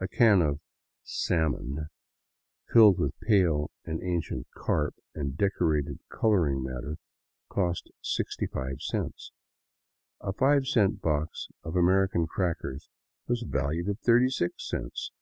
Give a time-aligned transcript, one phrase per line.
[0.00, 0.60] A can of''
[1.26, 1.90] salmon,'*
[2.72, 6.96] filled with pale and ancient carp and deteriorated coloring matter,
[7.50, 9.30] cost 65 cents;
[10.22, 12.88] a five cent box of Ameri can crackers
[13.26, 15.12] was valued at 36 cents